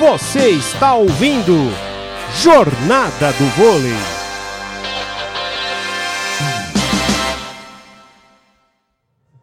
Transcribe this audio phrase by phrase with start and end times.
[0.00, 1.52] Você está ouvindo
[2.34, 3.92] Jornada do Vôlei.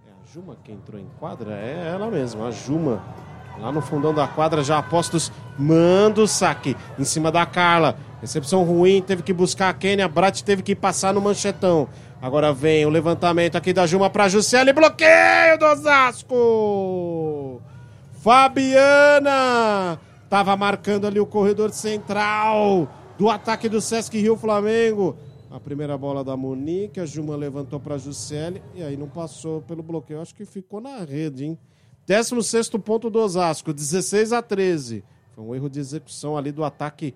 [0.04, 1.54] É a Juma que entrou em quadra?
[1.54, 3.04] É ela mesma, a Juma.
[3.60, 7.96] Lá no fundão da quadra, já apostos, manda o saque em cima da Carla.
[8.20, 10.08] Recepção ruim, teve que buscar a Kênia.
[10.08, 11.88] Brat teve que passar no manchetão.
[12.19, 14.74] Agora vem o levantamento aqui da Juma para Juscelio.
[14.74, 17.61] Bloqueio do Osasco!
[18.24, 20.00] Fabiana!
[20.30, 25.16] Tava marcando ali o corredor central do ataque do Sesc Rio Flamengo.
[25.50, 29.82] A primeira bola da Monique, a Juma levantou para Juscelio e aí não passou pelo
[29.82, 30.22] bloqueio.
[30.22, 31.58] Acho que ficou na rede, hein?
[32.06, 35.03] 16 ponto do Osasco, 16 a 13.
[35.34, 37.16] Foi um erro de execução ali do ataque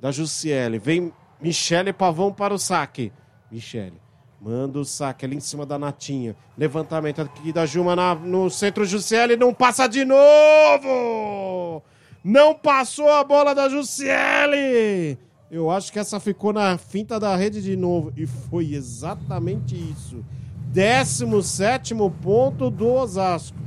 [0.00, 0.78] da Jussiele.
[0.78, 3.12] Vem Michele Pavão para o saque.
[3.50, 4.00] Michele
[4.40, 6.34] manda o saque ali em cima da Natinha.
[6.58, 9.36] Levantamento aqui da Juma na, no centro Jussiele.
[9.36, 11.80] Não passa de novo!
[12.24, 15.18] Não passou a bola da Jussiele!
[15.50, 18.12] Eu acho que essa ficou na finta da rede de novo.
[18.16, 20.24] E foi exatamente isso.
[20.68, 23.58] 17 ponto do Osasco.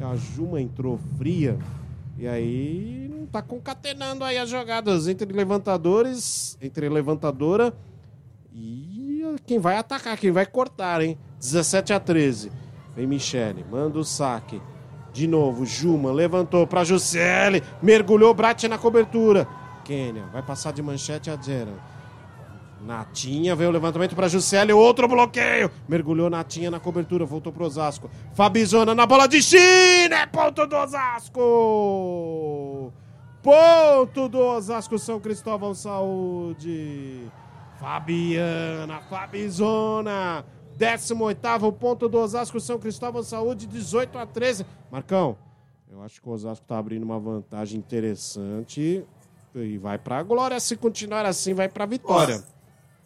[0.00, 1.56] A Juma entrou fria.
[2.16, 7.72] E aí não tá concatenando aí as jogadas entre levantadores, entre levantadora
[8.52, 11.16] e quem vai atacar, quem vai cortar, hein?
[11.38, 12.50] 17 a 13.
[12.96, 14.60] Vem Michele, manda o saque.
[15.12, 19.48] De novo, Juma levantou para Juscelli, mergulhou Brat na cobertura.
[19.84, 21.72] Kênia vai passar de manchete a Zera.
[22.80, 25.70] Natinha veio o levantamento para Juscelio, outro bloqueio.
[25.88, 28.08] Mergulhou Natinha na cobertura, voltou pro Osasco.
[28.34, 31.40] Fabizona na bola de China, é ponto do Osasco.
[33.42, 37.28] Ponto do Osasco São Cristóvão Saúde.
[37.80, 40.44] Fabiana, Fabizona.
[40.78, 44.64] 18 ponto do Osasco São Cristóvão Saúde, 18 a 13.
[44.90, 45.36] Marcão,
[45.90, 49.04] eu acho que o Osasco tá abrindo uma vantagem interessante
[49.54, 50.60] e vai pra glória.
[50.60, 52.36] Se continuar assim, vai pra vitória.
[52.36, 52.58] Olha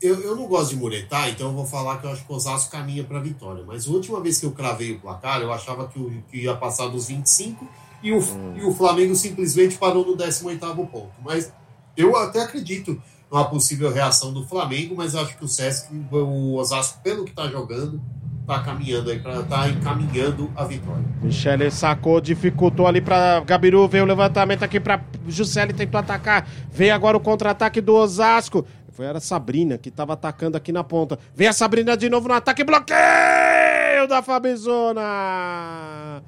[0.03, 2.35] eu, eu não gosto de muretar, então eu vou falar que eu acho que o
[2.35, 3.63] Osasco caminha para a vitória.
[3.65, 6.89] Mas a última vez que eu cravei o placar, eu achava que, que ia passar
[6.89, 7.67] dos 25
[8.03, 8.57] e o, hum.
[8.57, 11.13] e o Flamengo simplesmente parou no 18 ponto.
[11.25, 11.53] Mas
[11.97, 13.01] eu até acredito
[13.33, 17.49] numa possível reação do Flamengo, mas acho que o Sesc, o Osasco, pelo que está
[17.49, 17.99] jogando,
[18.43, 21.03] está caminhando aí para tá encaminhando a vitória.
[21.23, 26.47] Michele sacou, dificultou ali para Gabiru, veio o levantamento aqui para Juscelli tentou atacar.
[26.71, 28.67] Veio agora o contra-ataque do Osasco.
[28.91, 31.19] Foi a Sabrina que estava atacando aqui na ponta.
[31.35, 32.63] Vem a Sabrina de novo no ataque.
[32.63, 36.23] Bloqueio da Fabizona.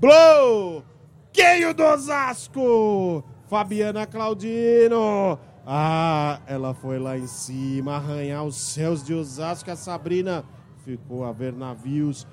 [0.00, 3.22] Bloqueio do Osasco.
[3.48, 5.38] Fabiana Claudino.
[5.66, 9.70] Ah, ela foi lá em cima arranhar os céus de Osasco.
[9.70, 10.44] A Sabrina
[10.84, 12.26] ficou a ver navios.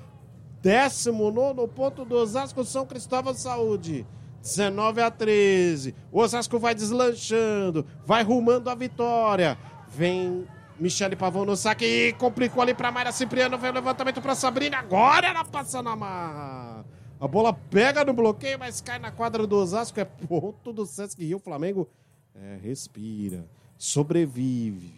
[0.62, 4.06] 19 ponto do Osasco, São Cristóvão Saúde.
[4.42, 5.96] 19 a 13.
[6.12, 9.58] O Osasco vai deslanchando, vai rumando a vitória.
[9.90, 10.46] Vem
[10.80, 13.58] Michele Pavão no saque complicou ali para Mayra Cipriano.
[13.58, 14.80] Vem o levantamento para Sabrina.
[14.80, 16.86] Agora ela passa na marra.
[17.20, 20.00] A bola pega no bloqueio, mas cai na quadra do Osasco.
[20.00, 21.40] É ponto do Sesc Rio.
[21.40, 21.88] Flamengo
[22.36, 23.46] é, respira,
[23.78, 24.94] sobrevive.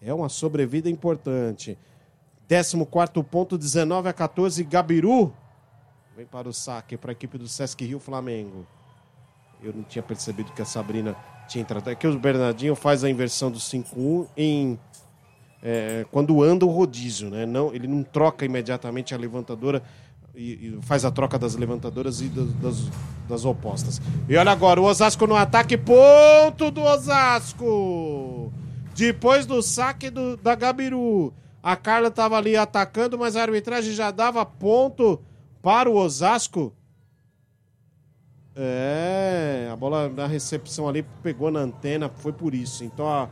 [0.00, 1.76] É uma sobrevida importante.
[2.48, 4.64] 14 ponto, 19 a 14.
[4.64, 5.32] Gabiru
[6.16, 8.66] vem para o saque para a equipe do Sesc Rio Flamengo.
[9.62, 11.14] Eu não tinha percebido que a Sabrina
[11.46, 11.90] tinha entrado.
[11.90, 14.78] É que o Bernardinho faz a inversão do 5-1 em.
[15.60, 17.44] É, quando anda o rodízio, né?
[17.44, 19.82] Não, ele não troca imediatamente a levantadora
[20.38, 22.90] e, e faz a troca das levantadoras e das, das,
[23.28, 24.00] das, opostas.
[24.28, 28.52] E olha agora, o Osasco no ataque, ponto do Osasco!
[28.94, 31.34] Depois do saque do, da Gabiru.
[31.60, 35.20] A Carla estava ali atacando, mas a arbitragem já dava ponto
[35.60, 36.72] para o Osasco.
[38.54, 42.84] É, a bola na recepção ali pegou na antena, foi por isso.
[42.84, 43.28] Então, a,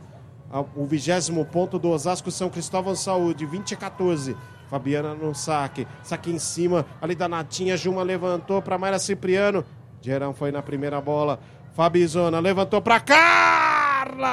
[0.51, 4.35] a, o vigésimo ponto do Osasco São Cristóvão Saúde, 20 a 14.
[4.69, 9.63] Fabiana no saque, saque em cima, ali da Natinha, Juma levantou para Mayra Cipriano.
[10.01, 11.39] Gerão foi na primeira bola.
[11.73, 14.25] Fabizona levantou para Carla!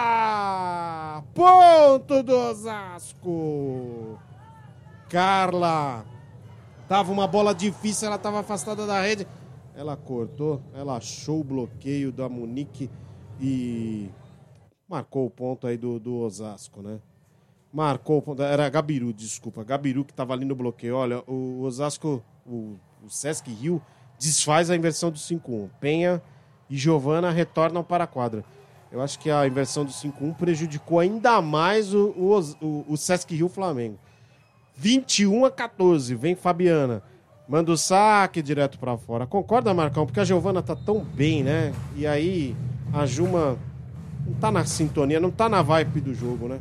[1.35, 4.19] Ponto do Osasco!
[5.09, 6.05] Carla!
[6.89, 9.27] Tava uma bola difícil, ela estava afastada da rede.
[9.77, 12.91] Ela cortou, ela achou o bloqueio da Munique
[13.41, 14.09] e
[14.89, 17.01] marcou o ponto aí do, do Osasco, né?
[17.75, 20.94] Marcou era Gabiru, desculpa, Gabiru que estava ali no bloqueio.
[20.94, 23.82] Olha, o Osasco, o, o Sesc Rio
[24.17, 25.69] desfaz a inversão do 5-1.
[25.81, 26.23] Penha
[26.71, 28.44] e Giovana retornam para a quadra.
[28.93, 33.35] Eu acho que a inversão do 5-1 prejudicou ainda mais o, o, o, o Sesc
[33.35, 33.99] Rio Flamengo.
[34.76, 37.03] 21 a 14, vem Fabiana.
[37.49, 39.26] Manda o saque direto para fora.
[39.26, 40.06] Concorda, Marcão?
[40.06, 41.75] Porque a Giovana tá tão bem, né?
[41.97, 42.55] E aí
[42.93, 43.59] a Juma
[44.25, 46.61] não tá na sintonia, não tá na vibe do jogo, né?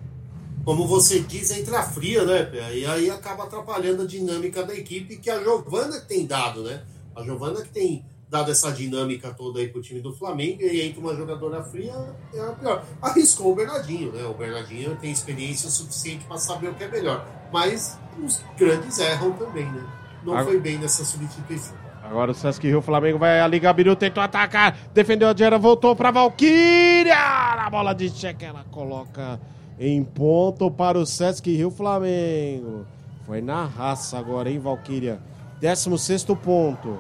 [0.63, 2.49] Como você diz, entra fria, né?
[2.73, 6.83] E aí acaba atrapalhando a dinâmica da equipe que a Giovana tem dado, né?
[7.15, 10.99] A Giovana que tem dado essa dinâmica toda aí pro time do Flamengo e entra
[10.99, 11.93] uma jogadora fria,
[12.33, 12.83] é a pior.
[13.01, 14.25] Arriscou o Bernardinho, né?
[14.25, 17.27] O Bernardinho tem experiência suficiente para saber o que é melhor.
[17.51, 19.85] Mas os grandes erram também, né?
[20.23, 20.45] Não Agora...
[20.45, 21.75] foi bem nessa substituição.
[22.01, 26.11] Agora o Sesc Rio, Flamengo vai ali, Gabiru tentou atacar, defendeu a Diana, voltou para
[26.11, 29.39] Valkyria, a bola de cheque, ela coloca
[29.79, 32.85] em ponto para o Sesc Rio, Flamengo.
[33.25, 35.19] Foi na raça agora, hein, Valkyria?
[35.59, 36.97] 16 ponto.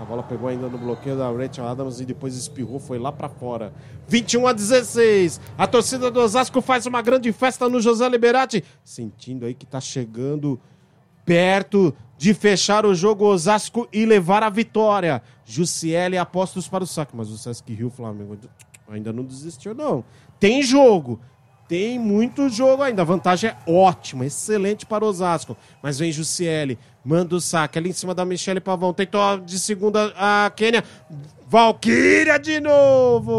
[0.00, 3.28] A bola pegou ainda no bloqueio da Rachel Adams e depois espirrou, foi lá para
[3.28, 3.72] fora.
[4.06, 5.40] 21 a 16.
[5.56, 9.80] A torcida do Osasco faz uma grande festa no José Liberati, sentindo aí que tá
[9.80, 10.60] chegando
[11.24, 15.20] perto de fechar o jogo Osasco e levar a vitória.
[15.44, 18.38] Jussiele apostos para o saque, mas o Sesc Rio Flamengo
[18.88, 20.04] ainda não desistiu não.
[20.38, 21.20] Tem jogo.
[21.68, 23.02] Tem muito jogo ainda.
[23.02, 25.54] A vantagem é ótima, excelente para o Osasco.
[25.82, 28.94] Mas vem Jussiele, manda o saque ali em cima da Michele Pavão.
[28.94, 30.82] Tentou de segunda a Quênia.
[31.46, 33.34] Valkyria de novo!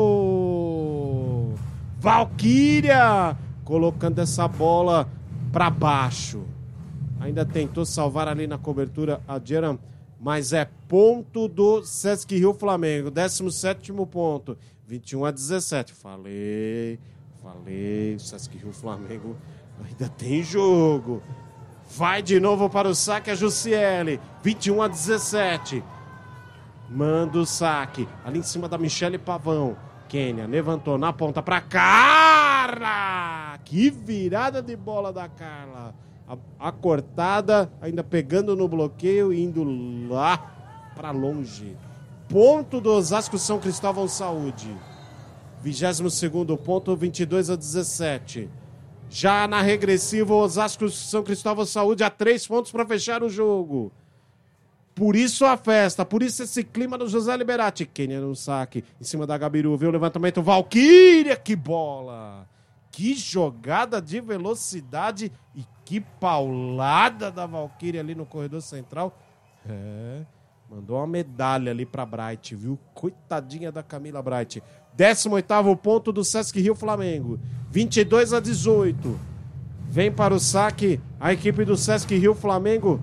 [2.00, 3.36] Valkyria!
[3.64, 5.10] Colocando essa bola
[5.52, 6.44] para baixo.
[7.20, 9.78] Ainda tentou salvar ali na cobertura a Jeram,
[10.20, 13.10] mas é ponto do Sesc Rio Flamengo.
[13.10, 14.56] 17 ponto.
[14.88, 15.94] 21 a 17.
[15.94, 17.00] Falei.
[17.50, 19.36] Falei, o Sesc Rio Flamengo
[19.84, 21.24] ainda tem jogo.
[21.88, 24.22] Vai de novo para o saque a Jussiele.
[24.44, 25.84] 21 a 17.
[26.88, 28.08] Manda o saque.
[28.24, 29.76] Ali em cima da Michele Pavão.
[30.08, 32.78] Kênia levantou na ponta para Carla.
[33.66, 35.96] Que virada de bola da Carla.
[36.28, 36.38] A,
[36.68, 39.64] a cortada ainda pegando no bloqueio e indo
[40.08, 40.38] lá
[40.96, 41.76] para longe.
[42.28, 44.72] Ponto do Osasco São Cristóvão Saúde.
[45.62, 48.50] 22 ponto, 22 a 17.
[49.10, 53.92] Já na regressiva, Osasco São Cristóvão Saúde a três pontos para fechar o jogo.
[54.94, 57.86] Por isso a festa, por isso esse clima do José Liberati.
[57.86, 62.48] Kenia no saque, em cima da Gabiru, viu o levantamento, Valkyria, que bola!
[62.92, 69.18] Que jogada de velocidade e que paulada da Valkyria ali no corredor central.
[69.68, 70.26] É,
[70.70, 72.78] mandou uma medalha ali para Bright, viu?
[72.94, 74.62] Coitadinha da Camila Bright.
[74.96, 77.40] 18 ponto do Sesc Rio Flamengo.
[77.72, 79.20] 22 a 18.
[79.90, 83.02] Vem para o saque a equipe do Sesc Rio Flamengo.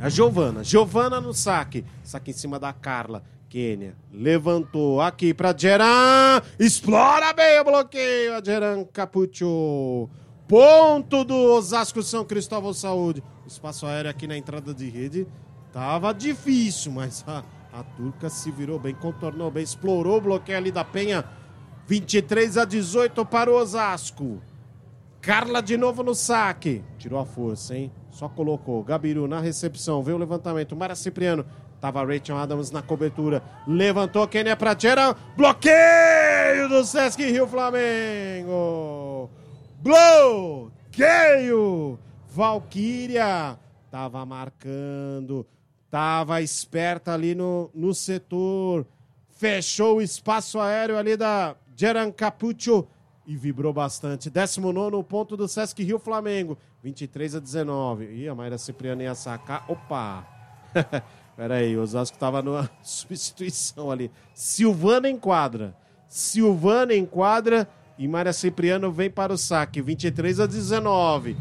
[0.00, 0.64] A Giovana.
[0.64, 1.84] Giovana no saque.
[2.02, 3.22] Saque em cima da Carla.
[3.48, 6.42] Quênia levantou aqui para Geran.
[6.58, 8.34] Explora bem o bloqueio.
[8.34, 10.08] A Geran Capucho.
[10.46, 13.22] Ponto do Osasco São Cristóvão Saúde.
[13.46, 15.26] Espaço aéreo aqui na entrada de rede.
[15.72, 17.42] Tava difícil, mas a
[17.72, 21.24] a turca se virou bem, contornou bem, explorou o bloqueio ali da Penha.
[21.86, 24.42] 23 a 18 para o Osasco.
[25.20, 26.82] Carla de novo no saque.
[26.98, 27.92] Tirou a força, hein?
[28.10, 28.82] Só colocou.
[28.82, 30.02] Gabiru na recepção.
[30.02, 30.74] Veio o levantamento.
[30.76, 31.46] Mara Cipriano.
[31.80, 33.42] Tava Rachel Adams na cobertura.
[33.66, 35.14] Levantou Kenia Pratera.
[35.36, 39.30] Bloqueio do Sesc Rio Flamengo.
[39.80, 40.68] Bloqueio.
[42.28, 43.58] Valquíria.
[43.90, 45.46] Tava marcando.
[45.90, 48.86] Tava esperta ali no, no setor.
[49.30, 52.86] Fechou o espaço aéreo ali da Geran Capuccio
[53.26, 54.28] e vibrou bastante.
[54.28, 56.58] 19 ponto do Sesc Rio Flamengo.
[56.82, 58.04] 23 a 19.
[58.06, 59.64] Ih, a Mayra Cipriano ia sacar.
[59.68, 60.26] Opa!
[61.36, 64.10] Pera aí, o Osasco tava numa substituição ali.
[64.34, 65.74] Silvana enquadra.
[66.08, 67.68] Silvana enquadra
[67.98, 69.80] e Mayra Cipriano vem para o saque.
[69.80, 71.36] 23 a 19.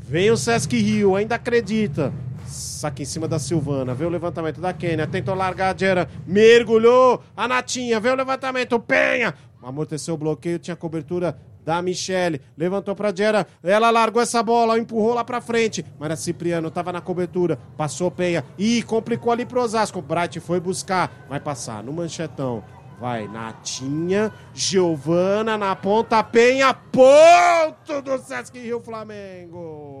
[0.00, 2.12] Vem o Sesc Rio, ainda acredita.
[2.48, 3.94] Saque em cima da Silvana.
[3.94, 5.06] Vê o levantamento da Kênia.
[5.06, 6.08] Tentou largar a Jera.
[6.26, 7.22] Mergulhou.
[7.36, 8.00] A Natinha.
[8.00, 8.80] Vê o levantamento.
[8.80, 9.34] Penha.
[9.62, 10.58] Amorteceu o bloqueio.
[10.58, 12.40] Tinha cobertura da Michele.
[12.56, 13.46] Levantou pra Jera.
[13.62, 14.78] Ela largou essa bola.
[14.78, 15.84] Empurrou lá pra frente.
[15.98, 17.58] Maria Cipriano tava na cobertura.
[17.76, 18.44] Passou Penha.
[18.56, 20.00] Ih, complicou ali pro Osasco.
[20.00, 21.26] Bright foi buscar.
[21.28, 22.64] Vai passar no manchetão.
[23.00, 29.97] Vai, Natinha, Giovana na ponta, Penha, ponto do Sesc Rio Flamengo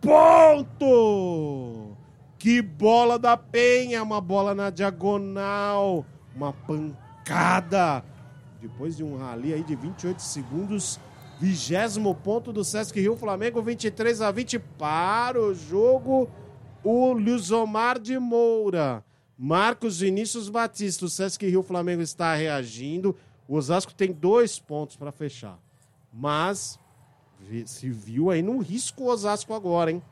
[0.00, 1.96] ponto!
[2.38, 8.04] Que bola da Penha, uma bola na diagonal, uma pancada.
[8.60, 11.00] Depois de um rally aí de 28 segundos,
[11.40, 16.28] vigésimo ponto do Sesc Rio Flamengo, 23 a 20 para o jogo.
[16.84, 19.04] O Luzomar de Moura,
[19.36, 23.16] Marcos Vinícius Batista, o Sesc Rio Flamengo está reagindo.
[23.48, 25.58] O Osasco tem dois pontos para fechar,
[26.12, 26.78] mas
[27.66, 30.02] se viu aí num risco Osasco agora, hein?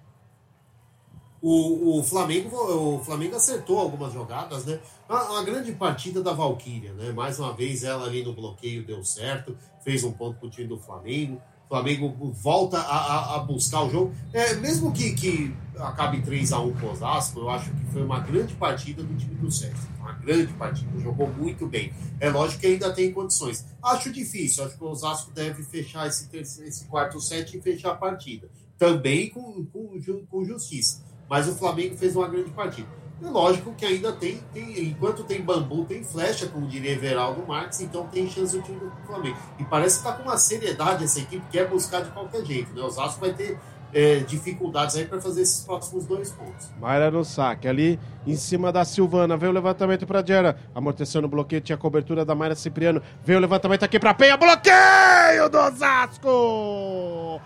[1.40, 4.80] O, o, Flamengo, o Flamengo acertou algumas jogadas, né?
[5.08, 7.12] A, a grande partida da Valkyria, né?
[7.12, 10.78] Mais uma vez ela ali no bloqueio deu certo, fez um ponto pro time do
[10.78, 11.40] Flamengo.
[11.66, 14.14] O Flamengo volta a, a, a buscar o jogo.
[14.32, 18.04] É, mesmo que, que acabe 3 a 1 com o Osasco, eu acho que foi
[18.04, 19.88] uma grande partida do time do César.
[19.98, 21.92] Uma grande partida, jogou muito bem.
[22.20, 23.64] É lógico que ainda tem condições.
[23.82, 27.96] Acho difícil, acho que o Osasco deve fechar esse, esse quarto set e fechar a
[27.96, 28.48] partida.
[28.78, 31.02] Também com, com, com justiça.
[31.28, 32.88] Mas o Flamengo fez uma grande partida.
[33.22, 37.80] É lógico que ainda tem, tem, enquanto tem bambu, tem flecha, como diria Everaldo Marques,
[37.80, 39.38] então tem chance o time do Flamengo.
[39.58, 42.74] E parece que está com uma seriedade essa equipe, quer buscar de qualquer jeito.
[42.74, 42.82] Né?
[42.82, 43.58] O Osasco vai ter
[43.94, 46.70] é, dificuldades aí para fazer esses próximos dois pontos.
[46.78, 51.30] Mayra no saque, ali em cima da Silvana, veio o levantamento para Diana, amortecendo o
[51.30, 57.40] bloqueio, tinha cobertura da Mayra Cipriano, veio o levantamento aqui para Penha, bloqueio do Osasco!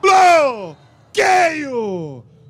[0.00, 0.76] Bloqueio!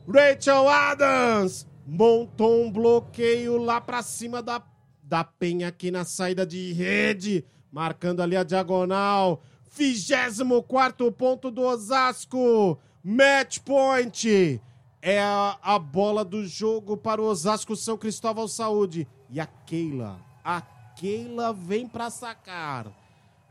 [0.07, 4.61] Rachel Adams montou um bloqueio lá para cima da,
[5.03, 9.41] da Penha aqui na saída de rede, marcando ali a diagonal.
[9.71, 12.79] 24 ponto do Osasco.
[13.05, 14.61] Match point.
[15.01, 19.07] É a, a bola do jogo para o Osasco São Cristóvão Saúde.
[19.31, 20.61] E a Keila, a
[20.97, 22.87] Keila vem para sacar.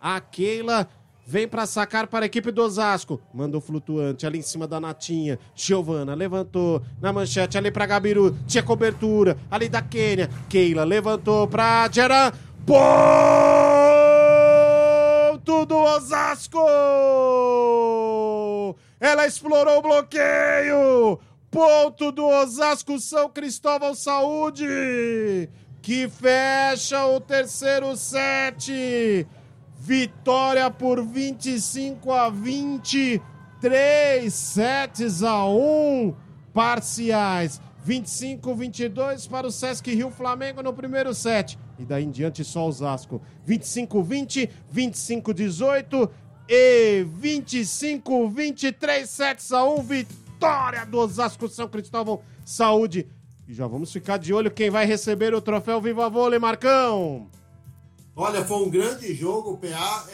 [0.01, 0.89] A Keila
[1.27, 3.20] Vem para sacar para a equipe do Osasco.
[3.34, 5.39] Mandou flutuante ali em cima da Natinha.
[5.55, 8.38] Giovana levantou na manchete ali para Gabiru.
[8.46, 10.29] Tinha cobertura ali da Quênia.
[10.48, 12.32] Keila levantou para Geran.
[12.63, 12.86] Ponto
[15.65, 16.60] do Osasco!
[19.00, 21.20] Ela explorou o bloqueio.
[21.50, 25.50] Ponto do Osasco São Cristóvão Saúde.
[25.82, 29.25] Que fecha o terceiro set.
[29.86, 33.22] Vitória por 25 a 20,
[33.62, 36.12] 3 sets a 1
[36.51, 37.62] parciais.
[37.84, 41.60] 25 22 para o Sesc Rio Flamengo no primeiro set.
[41.77, 43.22] E daí em diante só Osasco.
[43.46, 46.12] 25 20, 25 18
[46.50, 49.84] e 25 23 sets a 1.
[49.84, 52.22] Vitória do Osasco São Cristóvão.
[52.44, 53.08] Saúde.
[53.48, 57.30] E já vamos ficar de olho quem vai receber o troféu Viva Vôlei, Marcão.
[58.18, 60.08] Olha, foi um grande jogo, PA.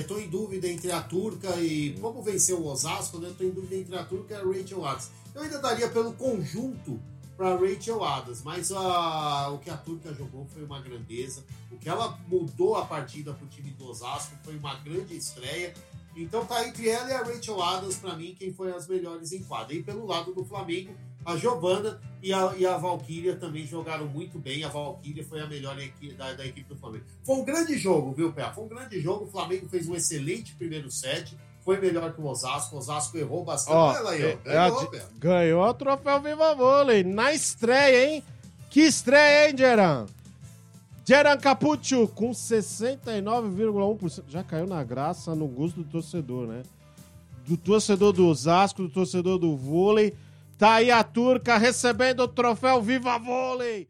[0.00, 1.96] Estou é, em dúvida entre a Turca e.
[2.00, 3.28] Como vencer o Osasco, né?
[3.28, 5.10] Estou em dúvida entre a Turca e a Rachel Adams.
[5.32, 7.00] Eu ainda daria pelo conjunto
[7.36, 11.44] para Rachel Adams, mas a, o que a Turca jogou foi uma grandeza.
[11.70, 15.74] O que ela mudou a partida para o time do Osasco foi uma grande estreia.
[16.16, 19.44] Então tá entre ela e a Rachel Adams, para mim, quem foi as melhores em
[19.44, 19.74] quadra.
[19.74, 20.92] E pelo lado do Flamengo,
[21.24, 24.64] a Giovana e a, e a Valkyria também jogaram muito bem.
[24.64, 27.04] A Valkyria foi a melhor equipe, da, da, equipe do Flamengo.
[27.22, 28.50] Foi um grande jogo, viu, Pé?
[28.54, 29.24] Foi um grande jogo.
[29.24, 31.36] O Flamengo fez um excelente primeiro set.
[31.64, 32.76] Foi melhor que o Osasco.
[32.76, 33.74] O Osasco errou bastante.
[33.74, 34.28] Ó, Olha aí, ó.
[34.28, 37.04] É, ganhou, é, ganhou o troféu Viva Vôlei.
[37.04, 38.22] Na estreia, hein?
[38.70, 40.06] Que estreia, hein, Geran?
[41.04, 44.24] Geran Capuccio com 69,1%.
[44.28, 46.62] Já caiu na graça, no gosto do torcedor, né?
[47.46, 50.14] Do torcedor do Osasco, do torcedor do vôlei.
[50.56, 53.88] Tá aí a turca recebendo o troféu Viva Vôlei.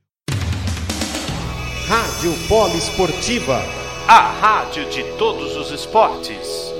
[1.86, 3.60] Rádio Polo Esportiva,
[4.08, 6.73] a rádio de todos os esportes.